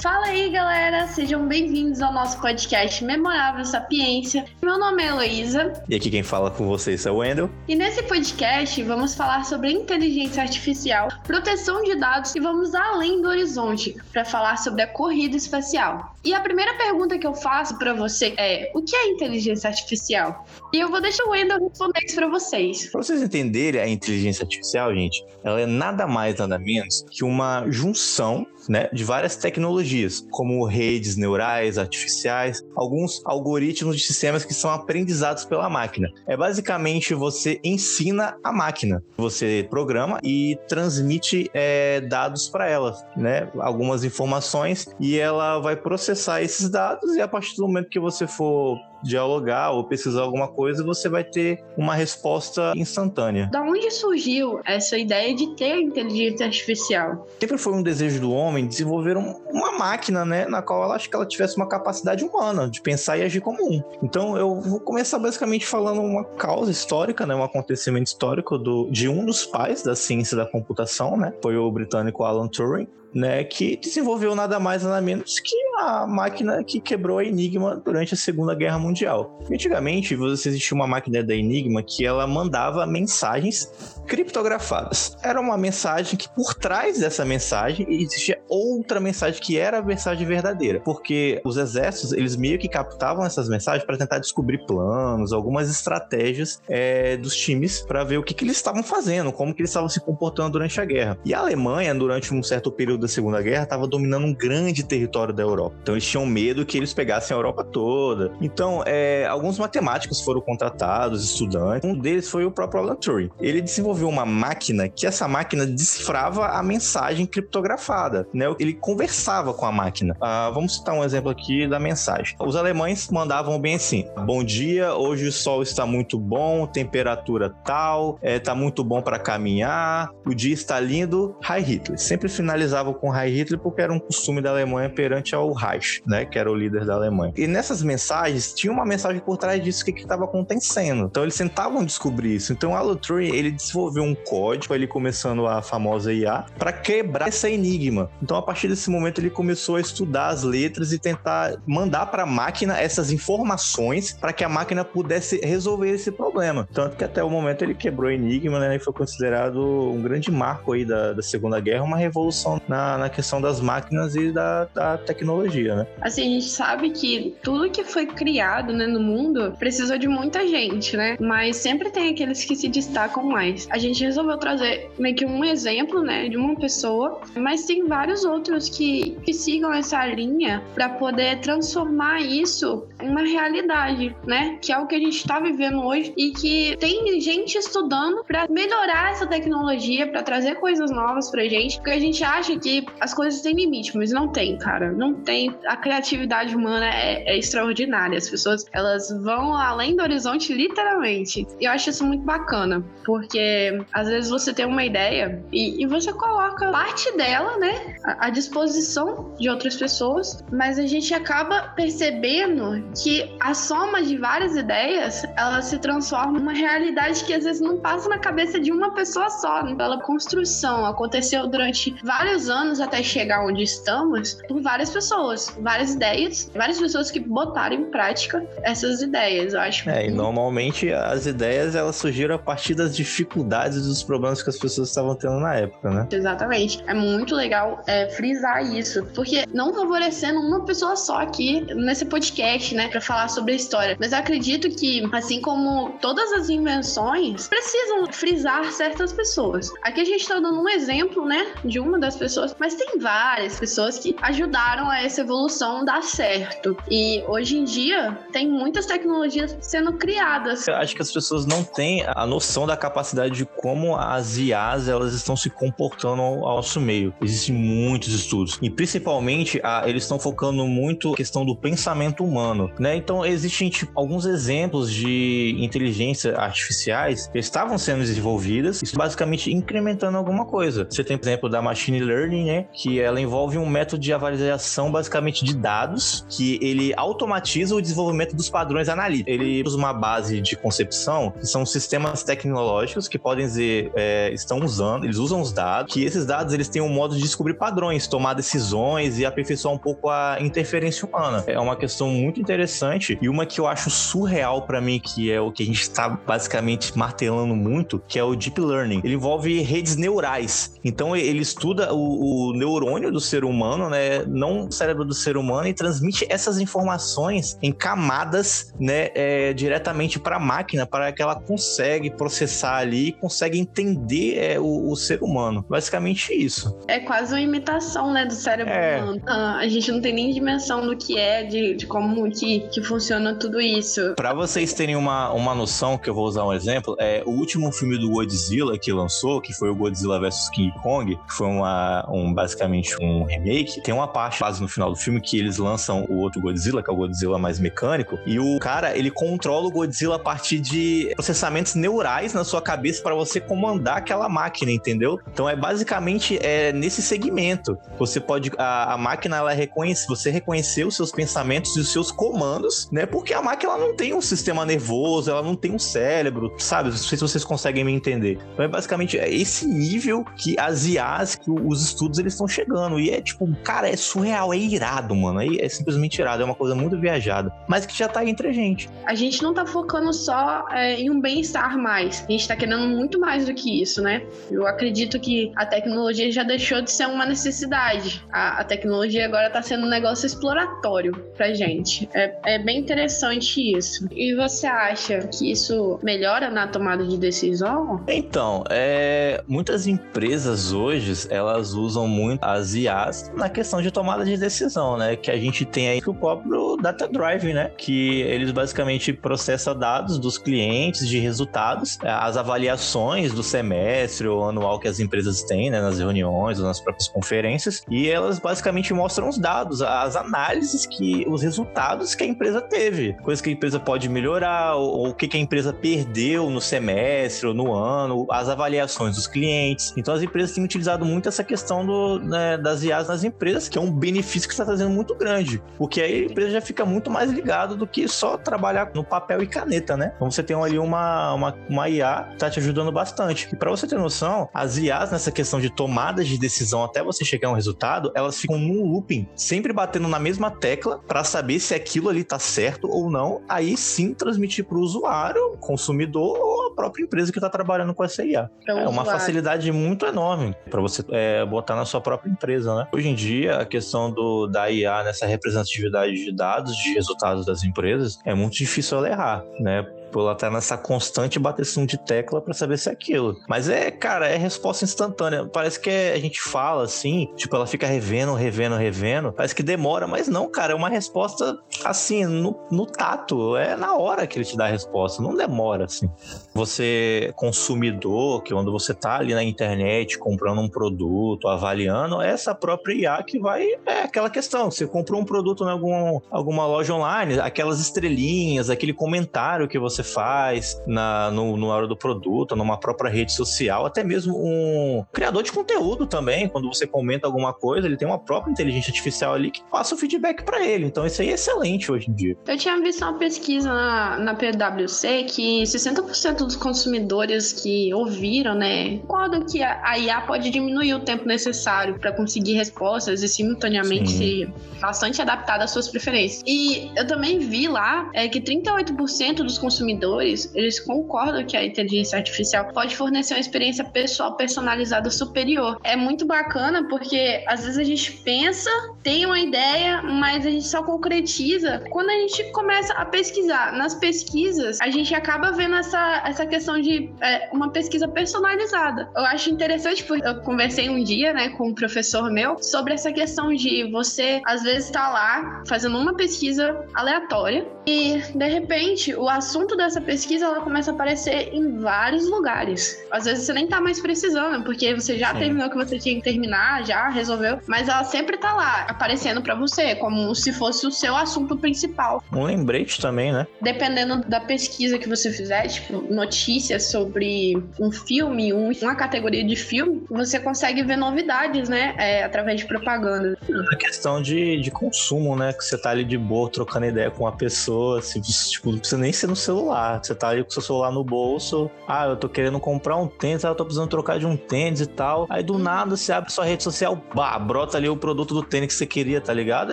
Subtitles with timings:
[0.00, 1.08] Fala aí, galera!
[1.08, 4.44] Sejam bem-vindos ao nosso podcast Memorável Sapiência.
[4.62, 5.82] Meu nome é Heloísa.
[5.88, 7.50] E aqui quem fala com vocês é o Wendel.
[7.66, 13.28] E nesse podcast vamos falar sobre inteligência artificial, proteção de dados e vamos além do
[13.28, 16.14] horizonte para falar sobre a corrida espacial.
[16.24, 20.46] E a primeira pergunta que eu faço para você é: o que é inteligência artificial?
[20.72, 22.90] E eu vou deixar o Wendel responder isso para vocês.
[22.90, 27.64] Para vocês entenderem a inteligência artificial, gente, ela é nada mais nada menos que uma
[27.70, 34.70] junção né, de várias tecnologias, como redes neurais artificiais, alguns algoritmos de sistemas que são
[34.70, 36.08] aprendizados pela máquina.
[36.26, 43.50] É basicamente você ensina a máquina, você programa e transmite é, dados para ela, né,
[43.58, 48.26] algumas informações e ela vai processar esses dados e a partir do momento que você
[48.26, 53.48] for dialogar ou pesquisar alguma coisa, você vai ter uma resposta instantânea.
[53.52, 57.26] Da onde surgiu essa ideia de ter inteligência artificial?
[57.40, 61.16] Sempre foi um desejo do homem desenvolver uma máquina, né, na qual ela acho que
[61.16, 63.82] ela tivesse uma capacidade humana de pensar e agir como um.
[64.02, 69.08] Então eu vou começar basicamente falando uma causa histórica, né, um acontecimento histórico do, de
[69.08, 72.88] um dos pais da ciência da computação, né, foi o britânico Alan Turing
[73.18, 78.14] né, que desenvolveu nada mais nada menos que a máquina que quebrou a Enigma durante
[78.14, 79.38] a Segunda Guerra Mundial.
[79.50, 83.70] Antigamente, você existia uma máquina da Enigma que ela mandava mensagens
[84.06, 85.16] criptografadas.
[85.22, 90.26] Era uma mensagem que por trás dessa mensagem existia outra mensagem que era a mensagem
[90.26, 95.70] verdadeira, porque os exércitos eles meio que captavam essas mensagens para tentar descobrir planos, algumas
[95.70, 99.70] estratégias é, dos times para ver o que, que eles estavam fazendo, como que eles
[99.70, 101.18] estavam se comportando durante a guerra.
[101.24, 105.34] E a Alemanha, durante um certo período da Segunda Guerra, estava dominando um grande território
[105.34, 105.76] da Europa.
[105.82, 108.30] Então eles tinham medo que eles pegassem a Europa toda.
[108.40, 111.88] Então, é, alguns matemáticos foram contratados, estudantes.
[111.88, 113.30] Um deles foi o próprio Alan Turing.
[113.40, 118.28] Ele desenvolveu uma máquina que essa máquina decifrava a mensagem criptografada.
[118.32, 118.44] Né?
[118.58, 120.16] Ele conversava com a máquina.
[120.20, 122.36] Ah, vamos citar um exemplo aqui da mensagem.
[122.40, 128.18] Os alemães mandavam bem assim: Bom dia, hoje o sol está muito bom, temperatura tal,
[128.22, 131.36] é, muito bom para caminhar, o dia está lindo.
[131.48, 131.98] Hi Hitler.
[131.98, 136.24] Sempre finalizava com Heil Hitler porque era um costume da Alemanha perante ao Reich, né,
[136.24, 137.32] que era o líder da Alemanha.
[137.36, 141.06] E nessas mensagens tinha uma mensagem por trás disso que estava acontecendo.
[141.06, 142.52] Então eles tentavam descobrir isso.
[142.52, 147.48] Então Alan Turing ele desenvolveu um código, ele começando a famosa IA, para quebrar esse
[147.48, 148.10] enigma.
[148.22, 152.22] Então a partir desse momento ele começou a estudar as letras e tentar mandar para
[152.22, 156.68] a máquina essas informações para que a máquina pudesse resolver esse problema.
[156.72, 160.30] Tanto que até o momento ele quebrou o enigma, né, e foi considerado um grande
[160.30, 164.30] marco aí da, da Segunda Guerra, uma revolução na na, na questão das máquinas e
[164.30, 165.86] da, da tecnologia, né?
[166.00, 170.46] Assim, a gente sabe que tudo que foi criado né, no mundo precisou de muita
[170.46, 171.16] gente, né?
[171.20, 173.66] Mas sempre tem aqueles que se destacam mais.
[173.70, 178.24] A gente resolveu trazer meio que um exemplo, né, de uma pessoa, mas tem vários
[178.24, 184.56] outros que, que sigam essa linha para poder transformar isso em uma realidade, né?
[184.62, 188.46] Que é o que a gente está vivendo hoje e que tem gente estudando para
[188.48, 192.86] melhorar essa tecnologia, para trazer coisas novas pra gente, porque a gente acha que que
[193.00, 194.92] as coisas têm limite, mas não tem, cara.
[194.92, 195.56] Não tem.
[195.66, 198.18] A criatividade humana é, é extraordinária.
[198.18, 201.46] As pessoas, elas vão além do horizonte, literalmente.
[201.58, 205.86] E eu acho isso muito bacana, porque às vezes você tem uma ideia e, e
[205.86, 212.84] você coloca parte dela, né, à, disposição de outras pessoas, mas a gente acaba percebendo
[213.02, 217.78] que a soma de várias ideias, ela se transforma numa realidade que às vezes não
[217.78, 219.62] passa na cabeça de uma pessoa só.
[219.62, 219.74] Né?
[219.74, 225.94] Pela construção, aconteceu durante vários anos anos até chegar onde estamos por várias pessoas, várias
[225.94, 229.88] ideias, várias pessoas que botaram em prática essas ideias, eu acho.
[229.88, 234.58] É, e normalmente as ideias elas surgiram a partir das dificuldades dos problemas que as
[234.58, 236.08] pessoas estavam tendo na época, né?
[236.10, 236.82] Exatamente.
[236.86, 242.74] É muito legal é, frisar isso, porque não favorecendo uma pessoa só aqui nesse podcast,
[242.74, 247.48] né, para falar sobre a história, mas eu acredito que, assim como todas as invenções,
[247.48, 249.70] precisam frisar certas pessoas.
[249.82, 252.98] Aqui a gente tá dando um exemplo, né, de uma das pessoas pessoas, mas tem
[252.98, 256.76] várias pessoas que ajudaram a essa evolução dar certo.
[256.90, 260.66] E hoje em dia tem muitas tecnologias sendo criadas.
[260.68, 264.88] Eu acho que as pessoas não têm a noção da capacidade de como as IAs
[264.88, 267.14] elas estão se comportando ao nosso meio.
[267.22, 272.70] Existem muitos estudos e principalmente a, eles estão focando muito na questão do pensamento humano,
[272.78, 272.96] né?
[272.96, 280.16] Então existem tipo, alguns exemplos de inteligência artificiais que estavam sendo desenvolvidas, isso basicamente incrementando
[280.16, 280.86] alguma coisa.
[280.88, 282.66] Você tem, por exemplo, da machine learning Né?
[282.72, 288.34] Que ela envolve um método de avaliação basicamente de dados que ele automatiza o desenvolvimento
[288.34, 289.32] dos padrões analíticos.
[289.32, 294.60] Ele usa uma base de concepção que são sistemas tecnológicos que podem dizer é, estão
[294.60, 298.06] usando, eles usam os dados, que esses dados eles têm um modo de descobrir padrões,
[298.06, 301.44] tomar decisões e aperfeiçoar um pouco a interferência humana.
[301.46, 305.40] É uma questão muito interessante e uma que eu acho surreal para mim, que é
[305.40, 309.00] o que a gente está basicamente martelando muito, que é o deep learning.
[309.04, 310.74] Ele envolve redes neurais.
[310.84, 315.36] Então ele estuda o, o neurônio do ser humano, né, não o cérebro do ser
[315.36, 321.22] humano e transmite essas informações em camadas, né, é, diretamente para a máquina, para que
[321.22, 325.64] ela consegue processar ali, consegue entender é, o, o, ser humano.
[325.68, 326.76] Basicamente isso.
[326.86, 329.02] É quase uma imitação, né, do cérebro é.
[329.02, 329.22] humano.
[329.26, 332.82] Ah, a gente não tem nem dimensão do que é, de, de como que, que
[332.82, 334.14] funciona tudo isso.
[334.16, 337.72] Para vocês terem uma, uma noção, que eu vou usar um exemplo, é o último
[337.72, 342.06] filme do Godzilla que lançou, que foi o Godzilla vs King Kong, que foi uma,
[342.10, 346.04] um, basicamente um remake, tem uma parte quase no final do filme que eles lançam
[346.08, 349.70] o outro Godzilla, que é o Godzilla mais mecânico, e o cara, ele controla o
[349.70, 355.18] Godzilla a partir de processamentos neurais na sua cabeça para você comandar aquela máquina, entendeu?
[355.32, 357.76] Então é basicamente é nesse segmento.
[357.98, 362.10] Você pode a, a máquina ela reconhece, você reconhecer os seus pensamentos e os seus
[362.10, 363.06] comandos, né?
[363.06, 366.90] Porque a máquina ela não tem um sistema nervoso, ela não tem um cérebro, sabe?
[366.90, 368.38] Não sei se vocês conseguem me entender.
[368.52, 373.10] Então é basicamente esse nível que as IAs, que os estudos eles estão chegando e
[373.10, 375.42] é tipo, cara, é surreal, é irado, mano.
[375.42, 378.48] É, é simplesmente irado, é uma coisa muito viajada, mas que já tá aí entre
[378.48, 378.88] a gente.
[379.04, 382.24] A gente não tá focando só é, em um bem-estar mais.
[382.28, 384.22] A gente tá querendo muito mais do que isso, né?
[384.50, 388.24] Eu acredito que a tecnologia já deixou de ser uma necessidade.
[388.32, 392.08] A, a tecnologia agora tá sendo um negócio exploratório pra gente.
[392.14, 394.06] É, é bem interessante isso.
[394.12, 398.04] E você acha que isso melhora na tomada de decisão?
[398.06, 404.36] Então, é, muitas empresas hoje, elas usam muito as IAs na questão de tomada de
[404.36, 405.16] decisão, né?
[405.16, 407.70] Que a gente tem aí o próprio Data Drive, né?
[407.76, 414.78] Que eles basicamente processam dados dos clientes de resultados, as avaliações do semestre ou anual
[414.78, 415.80] que as empresas têm, né?
[415.80, 421.24] Nas reuniões ou nas próprias conferências, e elas basicamente mostram os dados, as análises que,
[421.28, 425.36] os resultados que a empresa teve, coisas que a empresa pode melhorar, ou o que
[425.36, 429.92] a empresa perdeu no semestre ou no ano, as avaliações dos clientes.
[429.96, 433.78] Então as empresas têm utilizado muito essa questão do, né, das IAs nas empresas, que
[433.78, 437.10] é um benefício que está trazendo muito grande, porque aí a empresa já fica muito
[437.10, 440.12] mais ligada do que só trabalhar no papel e caneta, né?
[440.16, 443.48] Então você tem ali uma, uma, uma IA que está te ajudando bastante.
[443.52, 447.24] E para você ter noção, as IAs nessa questão de tomadas de decisão até você
[447.24, 451.60] chegar a um resultado, elas ficam num looping, sempre batendo na mesma tecla para saber
[451.60, 456.38] se aquilo ali tá certo ou não, aí sim transmitir para o usuário, consumidor
[456.78, 458.48] própria empresa que está trabalhando com essa IA.
[458.68, 462.86] É, é uma facilidade muito enorme para você é, botar na sua própria empresa, né?
[462.92, 467.64] Hoje em dia, a questão do, da IA nessa representatividade de dados, de resultados das
[467.64, 469.84] empresas, é muito difícil ela errar, né?
[470.08, 473.36] Tipo, ela tá nessa constante bateção de tecla para saber se é aquilo.
[473.46, 475.44] Mas é, cara, é resposta instantânea.
[475.44, 479.32] Parece que é, a gente fala assim, tipo, ela fica revendo, revendo, revendo.
[479.34, 483.54] Parece que demora, mas não, cara, é uma resposta assim, no, no tato.
[483.54, 486.10] É na hora que ele te dá a resposta, não demora assim.
[486.54, 492.54] Você, consumidor, que quando você tá ali na internet comprando um produto, avaliando, é essa
[492.54, 493.66] própria IA que vai.
[493.84, 494.70] É aquela questão.
[494.70, 499.97] Você comprou um produto em algum, alguma loja online, aquelas estrelinhas, aquele comentário que você
[499.98, 505.04] você faz na, no, na hora do produto, numa própria rede social, até mesmo um
[505.12, 509.34] criador de conteúdo também, quando você comenta alguma coisa, ele tem uma própria inteligência artificial
[509.34, 510.86] ali que passa o feedback para ele.
[510.86, 512.36] Então isso aí é excelente hoje em dia.
[512.46, 518.98] Eu tinha visto uma pesquisa na, na PwC que 60% dos consumidores que ouviram, né,
[518.98, 524.18] concordam que a IA pode diminuir o tempo necessário para conseguir respostas e simultaneamente Sim.
[524.18, 526.42] ser bastante adaptada às suas preferências.
[526.46, 531.64] E eu também vi lá é, que 38% dos consumidores consumidores, eles concordam que a
[531.64, 535.78] inteligência artificial pode fornecer uma experiência pessoal personalizada superior.
[535.82, 538.70] É muito bacana porque às vezes a gente pensa,
[539.02, 543.72] tem uma ideia, mas a gente só concretiza quando a gente começa a pesquisar.
[543.72, 549.08] Nas pesquisas, a gente acaba vendo essa, essa questão de é, uma pesquisa personalizada.
[549.16, 553.12] Eu acho interessante porque eu conversei um dia, né, com um professor meu sobre essa
[553.12, 559.14] questão de você às vezes estar tá lá fazendo uma pesquisa aleatória e de repente
[559.14, 562.98] o assunto dessa pesquisa ela começa a aparecer em vários lugares.
[563.10, 565.38] Às vezes você nem tá mais precisando, porque você já Sim.
[565.38, 569.40] terminou o que você tinha que terminar, já resolveu, mas ela sempre tá lá, aparecendo
[569.40, 572.22] para você, como se fosse o seu assunto principal.
[572.32, 573.46] Um lembrete também, né?
[573.62, 579.56] Dependendo da pesquisa que você fizer, tipo, notícias sobre um filme, um, uma categoria de
[579.56, 581.94] filme, você consegue ver novidades, né?
[581.96, 583.38] É, através de propaganda.
[583.72, 585.52] A questão de, de consumo, né?
[585.52, 589.00] Que você tá ali de boa, trocando ideia com uma pessoa, assim, tipo, não precisa
[589.00, 589.67] nem ser no celular.
[590.02, 591.70] Você tá ali com seu celular no bolso.
[591.86, 594.80] Ah, eu tô querendo comprar um tênis, ah, eu tô precisando trocar de um tênis
[594.80, 595.26] e tal.
[595.28, 598.68] Aí do nada você abre sua rede social, bah, brota ali o produto do tênis
[598.68, 599.72] que você queria, tá ligado?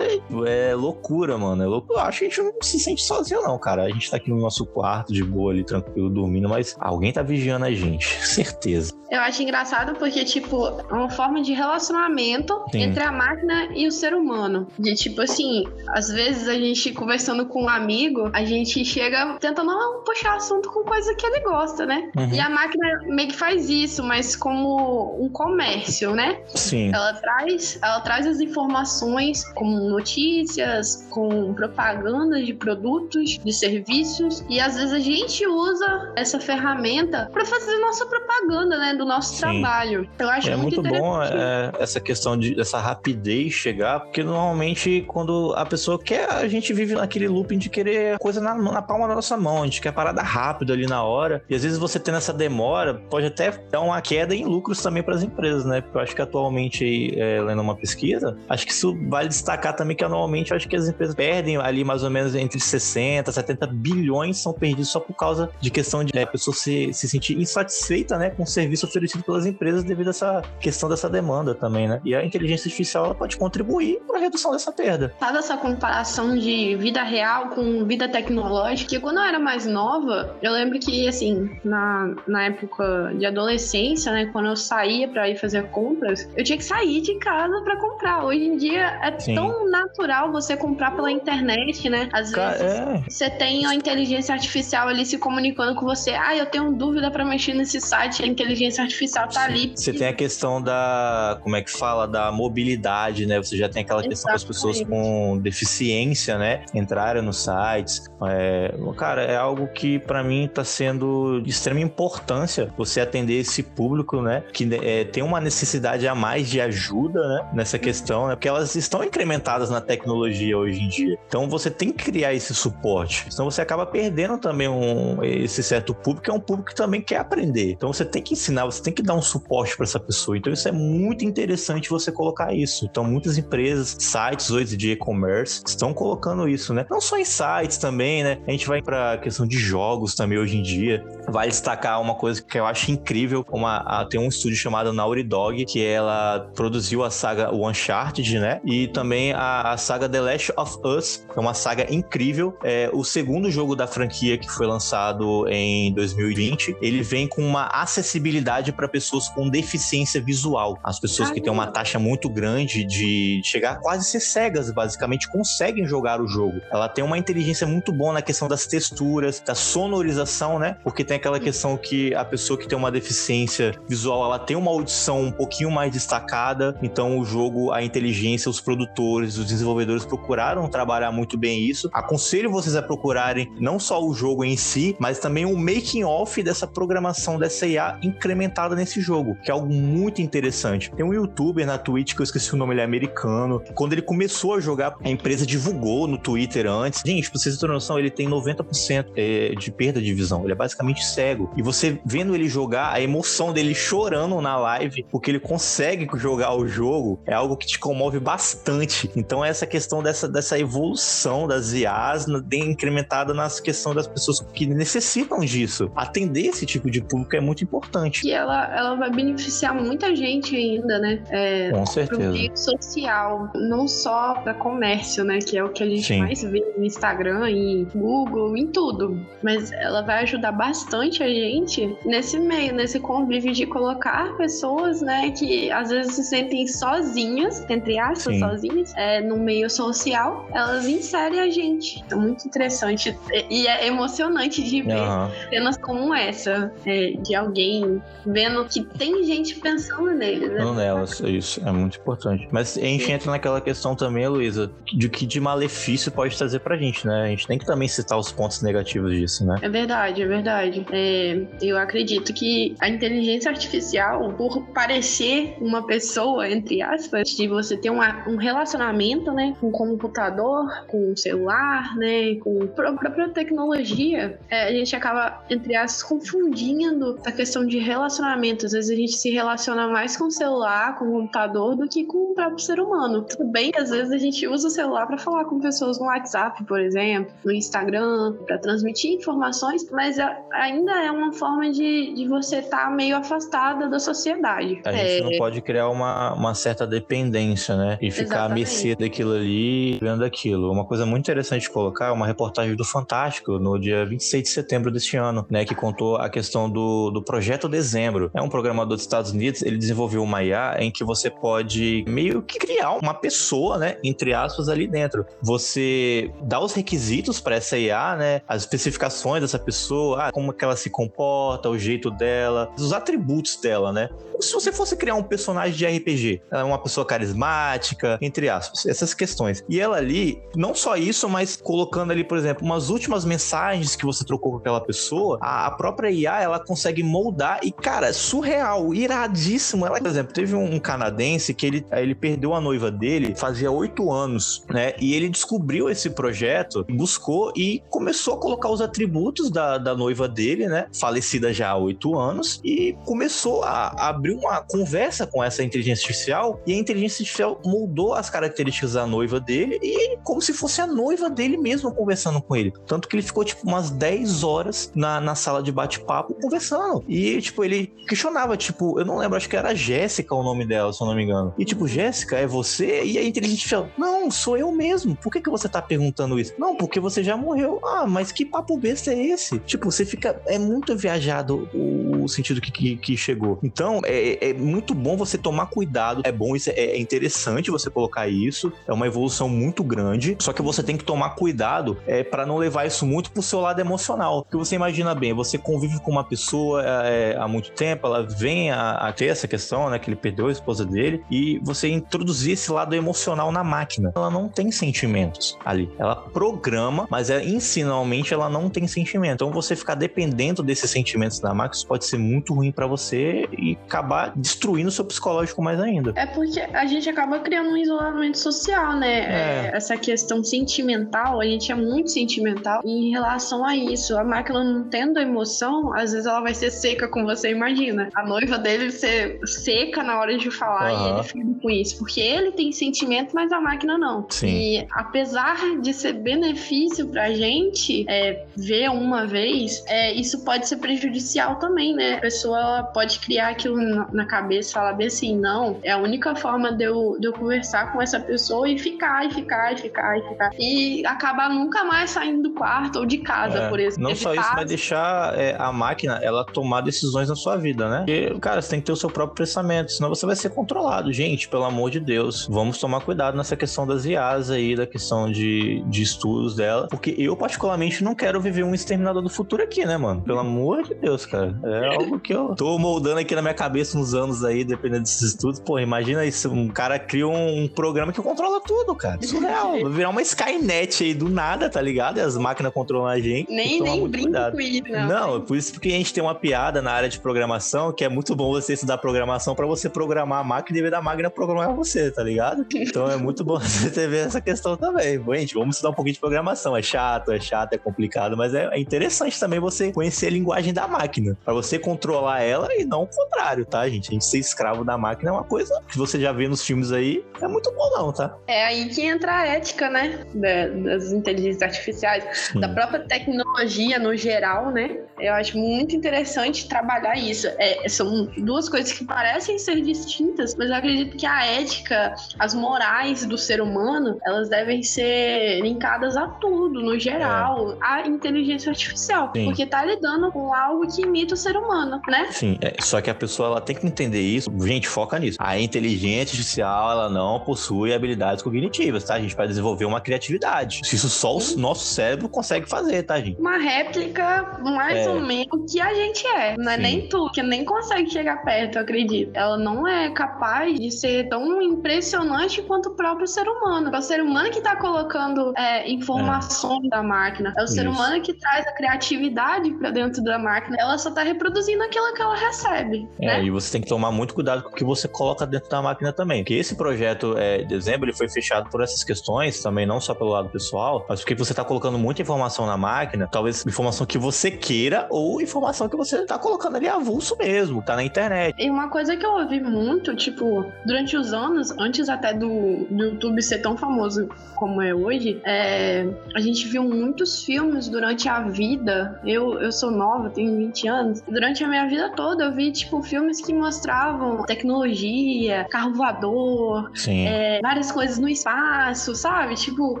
[0.00, 1.62] É, é loucura, mano.
[1.62, 2.00] É loucura.
[2.00, 3.84] Eu acho que a gente não se sente sozinho, não, cara.
[3.84, 7.22] A gente tá aqui no nosso quarto, de boa ali, tranquilo, dormindo, mas alguém tá
[7.22, 8.94] vigiando a gente, certeza.
[9.10, 12.82] Eu acho engraçado porque, tipo, é uma forma de relacionamento Sim.
[12.82, 14.66] entre a máquina e o ser humano.
[14.78, 19.70] De tipo assim, às vezes a gente conversando com um amigo, a gente chega tentando
[20.04, 22.10] puxar assunto com coisa que ele gosta, né?
[22.16, 22.32] Uhum.
[22.32, 26.40] E a máquina meio que faz isso, mas como um comércio, né?
[26.48, 26.92] Sim.
[26.92, 34.60] Ela traz, ela traz as informações com notícias, com propagandas de produtos, de serviços, e
[34.60, 38.94] às vezes a gente usa essa ferramenta para fazer nossa propaganda, né?
[38.96, 39.40] do nosso Sim.
[39.40, 40.08] trabalho.
[40.18, 45.04] Eu acho é muito, muito bom é, essa questão de essa rapidez chegar, porque normalmente
[45.06, 49.06] quando a pessoa quer, a gente vive naquele looping de querer coisa na, na palma
[49.08, 51.42] da nossa mão, a gente quer parada rápido ali na hora.
[51.48, 55.02] E às vezes você tendo essa demora, pode até dar uma queda em lucros também
[55.02, 55.80] para as empresas, né?
[55.80, 59.96] Porque eu acho que atualmente, é, lendo uma pesquisa, acho que isso vale destacar também
[59.96, 63.66] que anualmente eu acho que as empresas perdem ali mais ou menos entre 60 70
[63.66, 67.38] bilhões são perdidos só por causa de questão de é, a pessoa se, se sentir
[67.38, 71.88] insatisfeita, né, com o serviço oferecido pelas empresas devido a essa questão dessa demanda também,
[71.88, 72.00] né?
[72.04, 75.14] E a inteligência artificial ela pode contribuir para a redução dessa perda.
[75.18, 78.98] Sabe essa comparação de vida real com vida tecnológica?
[79.00, 84.26] Quando eu era mais nova, eu lembro que, assim, na, na época de adolescência, né,
[84.32, 88.24] quando eu saía para ir fazer compras, eu tinha que sair de casa para comprar.
[88.24, 89.34] Hoje em dia é Sim.
[89.34, 92.08] tão natural você comprar pela internet, né?
[92.12, 93.02] Às vezes é.
[93.08, 96.10] você tem a inteligência artificial ali se comunicando com você.
[96.10, 99.72] Ah, eu tenho dúvida para mexer nesse site, a inteligência artificial tá ali.
[99.74, 103.38] Você tem a questão da, como é que fala, da mobilidade, né?
[103.38, 106.64] Você já tem aquela questão das pessoas com deficiência, né?
[106.74, 108.04] Entrarem nos sites.
[108.28, 113.62] É, cara, é algo que para mim tá sendo de extrema importância você atender esse
[113.62, 114.44] público, né?
[114.52, 117.50] Que é, tem uma necessidade a mais de ajuda, né?
[117.54, 118.34] Nessa questão, né?
[118.34, 121.18] Porque elas estão incrementadas na tecnologia hoje em dia.
[121.26, 123.26] Então você tem que criar esse suporte.
[123.30, 127.00] Senão você acaba perdendo também um, esse certo público, que é um público que também
[127.00, 127.72] quer aprender.
[127.72, 130.36] Então você tem que ensinar você tem que dar um suporte para essa pessoa.
[130.36, 132.84] Então isso é muito interessante você colocar isso.
[132.84, 136.84] Então muitas empresas, sites hoje de e-commerce estão colocando isso, né?
[136.90, 138.38] Não só em sites também, né?
[138.46, 141.04] A gente vai para questão de jogos também hoje em dia.
[141.28, 145.22] Vai destacar uma coisa que eu acho incrível, uma a, tem um estúdio chamado Naughty
[145.22, 148.60] Dog que ela produziu a saga Uncharted, né?
[148.64, 152.56] E também a, a saga The Last of Us, que é uma saga incrível.
[152.64, 156.76] É o segundo jogo da franquia que foi lançado em 2020.
[156.80, 160.78] Ele vem com uma acessibilidade para pessoas com deficiência visual.
[160.82, 165.28] As pessoas que têm uma taxa muito grande de chegar a quase ser cegas, basicamente,
[165.28, 166.60] conseguem jogar o jogo.
[166.70, 170.76] Ela tem uma inteligência muito boa na questão das texturas, da sonorização, né?
[170.82, 174.70] Porque tem aquela questão que a pessoa que tem uma deficiência visual, ela tem uma
[174.70, 180.68] audição um pouquinho mais destacada, então o jogo, a inteligência, os produtores, os desenvolvedores procuraram
[180.68, 181.88] trabalhar muito bem isso.
[181.92, 186.42] Aconselho vocês a procurarem não só o jogo em si, mas também o making off
[186.42, 190.90] dessa programação dessa IA incremental implementada nesse jogo, que é algo muito interessante.
[190.92, 193.62] Tem um youtuber na Twitch que eu esqueci o nome, ele é americano.
[193.74, 197.02] Quando ele começou a jogar, a empresa divulgou no Twitter antes.
[197.04, 200.42] Gente, pra vocês terem noção, ele tem 90% é, de perda de visão.
[200.44, 201.50] Ele é basicamente cego.
[201.56, 206.54] E você vendo ele jogar, a emoção dele chorando na live, porque ele consegue jogar
[206.54, 209.10] o jogo, é algo que te comove bastante.
[209.16, 215.40] Então, essa questão dessa, dessa evolução das IAs incrementada na questão das pessoas que necessitam
[215.40, 215.90] disso.
[215.94, 218.26] Atender esse tipo de público é muito importante.
[218.26, 221.22] E ela, ela vai beneficiar muita gente ainda, né?
[221.30, 222.20] É, Com certeza.
[222.20, 225.38] Pro meio social, não só para comércio, né?
[225.38, 226.20] Que é o que a gente Sim.
[226.20, 229.05] mais vê no Instagram e Google, em tudo.
[229.42, 235.30] Mas ela vai ajudar bastante a gente nesse meio, nesse convívio de colocar pessoas, né?
[235.30, 238.40] Que às vezes se sentem sozinhas, entre aspas, Sim.
[238.40, 240.48] sozinhas, é, no meio social.
[240.52, 242.04] Elas inserem a gente.
[242.10, 243.16] É muito interessante.
[243.50, 245.30] E é emocionante de ver uhum.
[245.50, 250.50] cenas como essa, é, de alguém vendo que tem gente pensando neles.
[250.50, 250.64] Né?
[250.76, 252.48] nelas, isso é muito importante.
[252.50, 256.76] Mas a gente entra naquela questão também, Luísa, de que de malefício pode trazer pra
[256.76, 257.24] gente, né?
[257.24, 259.58] A gente tem que também citar os pontos negativos disso, né?
[259.62, 260.86] É verdade, é verdade.
[260.92, 267.76] É, eu acredito que a inteligência artificial, por parecer uma pessoa, entre aspas, de você
[267.76, 273.28] ter uma, um relacionamento, né, com o computador, com o celular, né, com a própria
[273.28, 278.66] tecnologia, é, a gente acaba, entre aspas, confundindo a questão de relacionamento.
[278.66, 282.04] Às vezes a gente se relaciona mais com o celular, com o computador, do que
[282.04, 283.22] com o próprio ser humano.
[283.22, 286.06] Tudo bem que às vezes a gente usa o celular para falar com pessoas no
[286.06, 290.16] WhatsApp, por exemplo, no Instagram, para transmitir informações, mas
[290.52, 294.80] ainda é uma forma de, de você estar tá meio afastada da sociedade.
[294.84, 295.38] A gente não é.
[295.38, 297.98] pode criar uma, uma certa dependência, né?
[298.00, 298.52] E ficar Exatamente.
[298.52, 300.70] à mercê daquilo ali, vendo aquilo.
[300.70, 304.48] Uma coisa muito interessante de colocar é uma reportagem do Fantástico no dia 26 de
[304.50, 305.64] setembro deste ano, né?
[305.64, 308.30] Que contou a questão do, do Projeto Dezembro.
[308.34, 312.42] É um programador dos Estados Unidos, ele desenvolveu uma IA em que você pode meio
[312.42, 313.96] que criar uma pessoa, né?
[314.02, 315.24] Entre aspas, ali dentro.
[315.42, 318.40] Você dá os requisitos para essa IA, né?
[318.46, 323.56] As especificações dessa pessoa, ah, como que ela se comporta, o jeito dela, os atributos
[323.56, 324.08] dela, né?
[324.40, 328.84] Se você fosse criar um personagem de RPG, ela é uma pessoa carismática, entre aspas,
[328.84, 329.64] essas questões.
[329.68, 334.04] E ela ali, não só isso, mas colocando ali, por exemplo, umas últimas mensagens que
[334.04, 339.86] você trocou com aquela pessoa, a, própria IA, ela consegue moldar e, cara, surreal, iradíssimo.
[339.86, 343.70] Ela, por exemplo, teve um, um canadense que ele, ele perdeu a noiva dele fazia
[343.70, 344.94] oito anos, né?
[345.00, 350.28] E ele descobriu esse projeto, buscou e começou a colocar os atributos da, da noiva
[350.28, 350.86] dele, né?
[350.98, 356.02] Falecida já há oito anos, e começou a, a abrir uma conversa com essa inteligência
[356.02, 356.60] artificial.
[356.66, 360.86] E a inteligência artificial moldou as características da noiva dele e como se fosse a
[360.86, 362.72] noiva dele mesmo conversando com ele.
[362.86, 367.04] Tanto que ele ficou, tipo, umas 10 horas na, na sala de bate-papo conversando.
[367.08, 370.92] E, tipo, ele questionava, tipo, eu não lembro, acho que era Jéssica o nome dela,
[370.92, 371.54] se eu não me engano.
[371.58, 373.04] E, tipo, Jéssica, é você?
[373.04, 375.16] E a inteligência artificial, não, sou eu mesmo.
[375.16, 376.54] Por que, que você tá perguntando isso?
[376.58, 377.80] Não, porque você já morreu.
[377.84, 379.58] Ah, mas que papo besta é esse?
[379.60, 380.40] Tipo, você fica.
[380.46, 383.58] É muito viajado o, sentido que, que, que, chegou.
[383.62, 386.22] Então, é, é muito bom você tomar cuidado.
[386.24, 388.72] É bom, isso é, é interessante você colocar isso.
[388.86, 390.36] É uma evolução muito grande.
[390.40, 393.60] Só que você tem que tomar cuidado é, para não levar isso muito pro seu
[393.60, 394.42] lado emocional.
[394.42, 398.70] Porque você imagina bem, você convive com uma pessoa é, há muito tempo, ela vem
[398.70, 399.98] a, a, ter essa questão, né?
[399.98, 404.12] Que ele perdeu a esposa dele, e você introduzir esse lado emocional na máquina.
[404.14, 405.90] Ela não tem sentimentos ali.
[405.98, 409.34] Ela programa, mas é, incinalmente ela não tem sentimento.
[409.34, 413.48] Então você ficar dependendo desses sentimentos da máquina, isso pode ser muito ruim para você
[413.52, 416.12] e acabar destruindo o seu psicológico mais ainda.
[416.16, 419.18] É porque a gente acaba criando um isolamento social, né?
[419.20, 419.46] É.
[419.46, 424.16] É, essa questão sentimental, a gente é muito sentimental em relação a isso.
[424.16, 428.08] A máquina não tendo emoção, às vezes ela vai ser seca com você, imagina.
[428.14, 431.06] A noiva dele ser seca na hora de falar uhum.
[431.06, 431.98] e ele fica com isso.
[431.98, 434.26] Porque ele tem sentimento, mas a máquina não.
[434.28, 434.48] Sim.
[434.48, 438.25] E apesar de ser benefício pra gente é,
[438.56, 442.14] ver uma vez, é, isso pode ser prejudicial também, né?
[442.14, 443.76] A pessoa pode criar aquilo
[444.12, 447.92] na cabeça falar bem assim, não, é a única forma de eu, de eu conversar
[447.92, 450.50] com essa pessoa e ficar, e ficar, e ficar, e ficar.
[450.58, 454.08] E acabar nunca mais saindo do quarto ou de casa, é, por exemplo.
[454.08, 457.98] Não só isso, vai deixar é, a máquina ela tomar decisões na sua vida, né?
[457.98, 461.12] Porque, cara, você tem que ter o seu próprio pensamento, senão você vai ser controlado.
[461.12, 465.30] Gente, pelo amor de Deus, vamos tomar cuidado nessa questão das IAs aí, da questão
[465.30, 469.84] de, de estudos dela, porque eu, particularmente, não quero viver um exterminador do futuro aqui,
[469.84, 470.22] né, mano?
[470.22, 471.58] Pelo amor de Deus, cara.
[471.64, 475.22] É algo que eu tô moldando aqui na minha cabeça uns anos aí, dependendo desses
[475.22, 475.60] estudos.
[475.60, 479.22] Pô, imagina isso, um cara cria um programa que controla tudo, cara.
[479.22, 479.72] Surreal.
[479.82, 482.18] Vai virar uma Skynet aí do nada, tá ligado?
[482.18, 483.50] E as máquinas controlam a gente.
[483.52, 485.08] Nem, nem brinco com isso, não.
[485.08, 488.08] Não, por isso que a gente tem uma piada na área de programação, que é
[488.08, 491.74] muito bom você estudar programação para você programar a máquina e ver da máquina programar
[491.74, 492.66] você, tá ligado?
[492.74, 495.18] Então é muito bom você ter essa questão também.
[495.18, 496.76] Bom, gente, vamos estudar um pouquinho de programação.
[496.76, 498.05] É chato, é chato, é complicado,
[498.36, 502.68] mas é, é interessante também você conhecer a linguagem da máquina, para você controlar ela
[502.74, 504.08] e não o contrário, tá, gente?
[504.10, 506.92] A gente ser escravo da máquina é uma coisa que você já vê nos filmes
[506.92, 508.36] aí, é muito bom não, tá?
[508.46, 512.60] É aí que entra a ética, né, das inteligências artificiais, Sim.
[512.60, 514.98] da própria tecnologia no geral, né?
[515.18, 517.46] Eu acho muito interessante trabalhar isso.
[517.58, 522.54] É, são duas coisas que parecem ser distintas, mas eu acredito que a ética, as
[522.54, 527.76] morais do ser humano, elas devem ser linkadas a tudo, no geral, é.
[527.80, 529.44] a inteligência artificial, Sim.
[529.44, 532.28] porque tá lidando com algo que imita o ser humano, né?
[532.30, 534.50] Sim, é, só que a pessoa ela tem que entender isso.
[534.60, 535.38] Gente, foca nisso.
[535.40, 539.34] A inteligência artificial ela não possui habilidades cognitivas, tá, gente?
[539.34, 540.80] Para desenvolver uma criatividade.
[540.84, 543.40] Isso só o nosso cérebro consegue fazer, tá, gente?
[543.40, 545.08] Uma réplica mais é.
[545.08, 546.56] ou menos que a gente é.
[546.56, 546.82] Não é Sim.
[546.82, 549.30] nem tu, que nem consegue chegar perto, eu acredito.
[549.34, 553.90] Ela não é capaz de ser tão impressionante quanto o próprio ser humano.
[553.92, 556.88] É o ser humano que tá colocando é, informações é.
[556.88, 557.54] da máquina.
[557.56, 561.10] É o ser ser humano que traz a criatividade para dentro da máquina, ela só
[561.10, 563.08] tá reproduzindo aquilo que ela recebe.
[563.20, 563.44] É, né?
[563.44, 566.12] e você tem que tomar muito cuidado com o que você coloca dentro da máquina
[566.12, 566.42] também.
[566.42, 570.14] Porque esse projeto, é, de dezembro, ele foi fechado por essas questões, também não só
[570.14, 574.18] pelo lado pessoal, mas porque você tá colocando muita informação na máquina, talvez informação que
[574.18, 578.54] você queira ou informação que você tá colocando ali avulso mesmo, tá na internet.
[578.58, 583.04] E uma coisa que eu ouvi muito, tipo, durante os anos, antes até do, do
[583.04, 588.40] YouTube ser tão famoso como é hoje, é, a gente viu muitos filmes durante a
[588.40, 589.20] vida.
[589.24, 591.22] Eu, eu sou nova, tenho 20 anos.
[591.22, 597.60] Durante a minha vida toda, eu vi, tipo, filmes que mostravam tecnologia, carro voador, é,
[597.60, 599.54] várias coisas no espaço, sabe?
[599.54, 600.00] Tipo,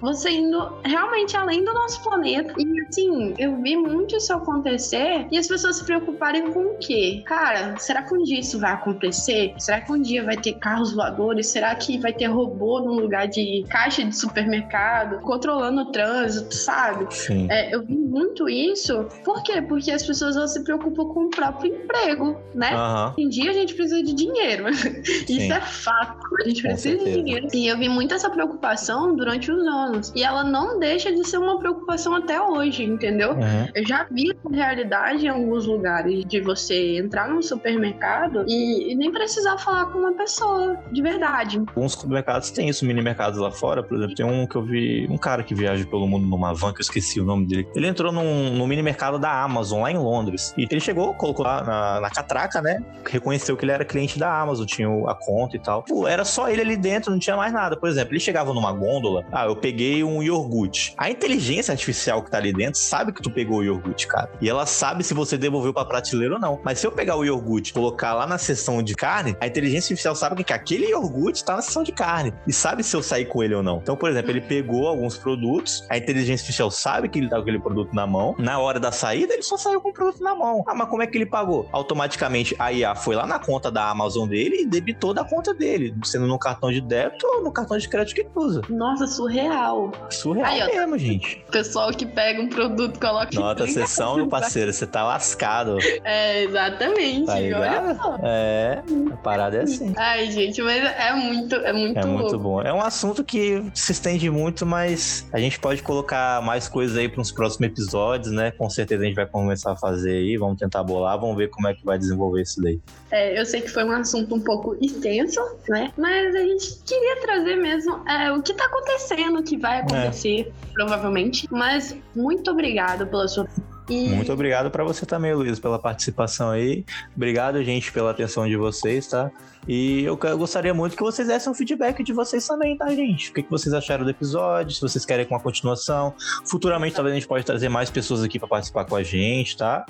[0.00, 2.54] você indo realmente além do nosso planeta.
[2.58, 7.22] E assim, eu vi muito isso acontecer e as pessoas se preocuparem com o quê?
[7.26, 9.54] Cara, será que um dia isso vai acontecer?
[9.58, 11.48] Será que um dia vai ter carros voadores?
[11.48, 17.12] Será que vai ter robô no lugar de caixa de supermercado, controlando o trânsito, sabe?
[17.14, 17.48] Sim.
[17.54, 19.06] É, eu vi muito isso.
[19.24, 19.62] Por quê?
[19.62, 22.72] Porque as pessoas elas se preocupam com o próprio emprego, né?
[22.74, 24.64] Hoje em dia a gente precisa de dinheiro.
[25.28, 26.26] Isso é fato.
[26.40, 27.46] A gente precisa de dinheiro.
[27.54, 30.12] E eu vi muito essa preocupação durante os anos.
[30.16, 33.34] E ela não deixa de ser uma preocupação até hoje, entendeu?
[33.34, 33.68] Uhum.
[33.72, 38.94] Eu já vi essa realidade em alguns lugares de você entrar num supermercado e, e
[38.96, 41.58] nem precisar falar com uma pessoa de verdade.
[41.58, 45.06] Alguns supermercados têm isso, mini mercados lá fora, por exemplo, tem um que eu vi,
[45.08, 47.68] um cara que viaja pelo mundo numa van, que eu esqueci o nome dele.
[47.74, 50.54] Ele entrou num, num mini mercado da Amazon lá em Londres.
[50.56, 52.82] E ele chegou, colocou lá na, na catraca, né?
[53.06, 55.82] Reconheceu que ele era cliente da Amazon, tinha a conta e tal.
[55.82, 57.76] Pô, era só ele ali dentro, não tinha mais nada.
[57.76, 60.94] Por exemplo, ele chegava numa gôndola, ah, eu peguei um iogurte.
[60.96, 64.30] A inteligência artificial que tá ali dentro sabe que tu pegou o iogurte, cara.
[64.40, 66.60] E ela sabe se você devolveu pra prateleira ou não.
[66.64, 69.86] Mas se eu pegar o iogurte e colocar lá na seção de carne, a inteligência
[69.92, 72.32] artificial sabe que aquele iogurte tá na seção de carne.
[72.46, 73.78] E sabe se eu sair com ele ou não.
[73.78, 77.42] Então, por exemplo, ele pegou alguns produtos, a inteligência artificial sabe que ele tá com
[77.42, 78.34] aquele produto na mão.
[78.38, 80.64] Na hora da saída, ele só saiu com o produto na mão.
[80.66, 81.68] Ah, mas como é que ele pagou?
[81.72, 85.94] Automaticamente a IA foi lá na conta da Amazon dele e debitou da conta dele,
[86.04, 88.62] sendo no cartão de débito ou no cartão de crédito que ele usa.
[88.68, 89.90] Nossa, surreal.
[90.10, 91.44] Surreal Aí, ó, mesmo, gente.
[91.50, 95.78] Pessoal que pega um produto, coloca Nota 30 sessão, meu parceiro, você tá lascado.
[96.04, 97.26] É, exatamente.
[97.26, 98.18] Tá Olha só.
[98.22, 99.92] É, a parada é assim.
[99.96, 102.60] Ai, gente, mas é muito, é muito É muito bom.
[102.60, 107.08] É um assunto que se estende muito, mas a gente pode colocar mais coisas aí
[107.08, 108.50] para uns próximos episódios, né?
[108.50, 111.66] Com certeza a gente vai começar a fazer aí, vamos tentar bolar, vamos ver como
[111.66, 112.78] é que vai desenvolver isso daí.
[113.10, 115.92] É, eu sei que foi um assunto um pouco extenso, né?
[115.96, 120.52] Mas a gente queria trazer mesmo é, o que tá acontecendo, o que vai acontecer,
[120.74, 121.48] provavelmente.
[121.50, 123.48] Mas muito obrigado pela sua.
[123.88, 126.86] E Muito obrigado para você também, Luiz, pela participação aí.
[127.14, 129.30] Obrigado, gente, pela atenção de vocês, tá?
[129.68, 133.30] E eu eu gostaria muito que vocês dessem um feedback de vocês também, tá, gente?
[133.30, 134.74] O que que vocês acharam do episódio?
[134.74, 136.14] Se vocês querem com a continuação.
[136.44, 139.84] Futuramente, talvez a gente pode trazer mais pessoas aqui para participar com a gente, tá?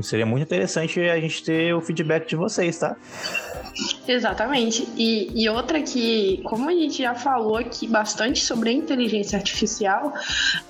[0.00, 2.96] Seria muito interessante a gente ter o feedback de vocês, tá?
[4.06, 4.88] Exatamente.
[4.96, 10.12] E, e outra que, como a gente já falou aqui bastante sobre a inteligência artificial,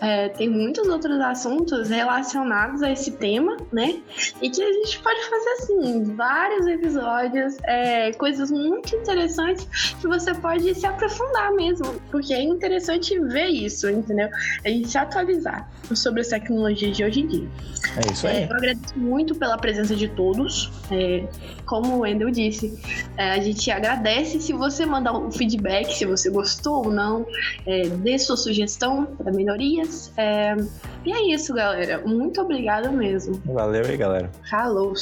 [0.01, 4.01] é, tem muitos outros assuntos relacionados a esse tema, né?
[4.41, 9.67] E que a gente pode fazer assim, vários episódios, é, coisas muito interessantes
[10.01, 14.29] que você pode se aprofundar mesmo, porque é interessante ver isso, entendeu?
[14.65, 17.49] A gente se atualizar sobre as tecnologias de hoje em dia.
[17.97, 18.49] É isso É, aí.
[18.49, 20.71] eu agradeço muito pela presença de todos.
[20.91, 21.25] É,
[21.67, 22.79] como o Wendel disse,
[23.17, 27.27] é, a gente agradece se você mandar um feedback, se você gostou ou não,
[27.67, 30.13] é, dê sua sugestão para melhorias.
[30.17, 30.55] É,
[31.05, 32.03] e é isso, galera.
[32.07, 33.41] Muito obrigada mesmo.
[33.45, 34.31] Valeu aí, galera.
[34.49, 34.93] Falou!